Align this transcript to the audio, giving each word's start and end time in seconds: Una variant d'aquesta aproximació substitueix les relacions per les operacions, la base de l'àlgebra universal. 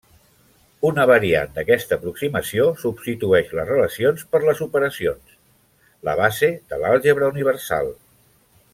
Una 0.87 1.03
variant 1.09 1.51
d'aquesta 1.57 1.97
aproximació 2.01 2.65
substitueix 2.85 3.53
les 3.59 3.69
relacions 3.73 4.25
per 4.33 4.43
les 4.49 4.65
operacions, 4.69 5.39
la 6.11 6.17
base 6.25 6.53
de 6.73 6.85
l'àlgebra 6.87 7.33
universal. 7.39 7.97